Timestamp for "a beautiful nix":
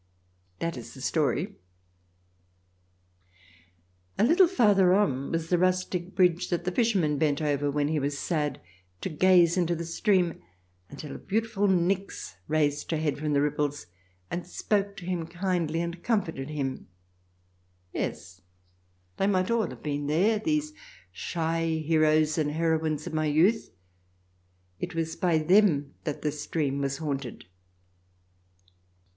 11.15-12.37